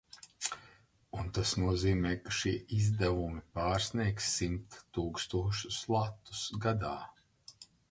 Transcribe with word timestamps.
Un 1.17 1.27
tas 1.37 1.51
nozīmē, 1.63 2.13
ka 2.21 2.33
šie 2.37 2.53
izdevumi 2.79 3.43
pārsniegs 3.59 4.33
simt 4.39 4.81
tūkstošus 4.99 5.81
latus 5.99 6.45
gadā. 6.67 6.99